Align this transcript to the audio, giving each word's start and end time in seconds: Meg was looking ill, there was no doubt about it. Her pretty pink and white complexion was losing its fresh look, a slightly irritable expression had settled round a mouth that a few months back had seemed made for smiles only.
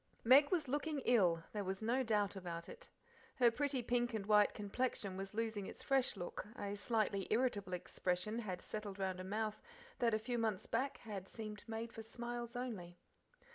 Meg 0.23 0.49
was 0.49 0.67
looking 0.67 0.99
ill, 1.01 1.43
there 1.53 1.63
was 1.63 1.79
no 1.79 2.01
doubt 2.01 2.35
about 2.35 2.67
it. 2.67 2.87
Her 3.35 3.51
pretty 3.51 3.83
pink 3.83 4.15
and 4.15 4.25
white 4.25 4.55
complexion 4.55 5.15
was 5.15 5.35
losing 5.35 5.67
its 5.67 5.83
fresh 5.83 6.15
look, 6.17 6.47
a 6.57 6.73
slightly 6.75 7.27
irritable 7.29 7.73
expression 7.73 8.39
had 8.39 8.63
settled 8.63 8.97
round 8.97 9.19
a 9.19 9.23
mouth 9.23 9.61
that 9.99 10.15
a 10.15 10.17
few 10.17 10.39
months 10.39 10.65
back 10.65 10.97
had 10.97 11.27
seemed 11.27 11.63
made 11.67 11.93
for 11.93 12.01
smiles 12.01 12.55
only. 12.55 12.97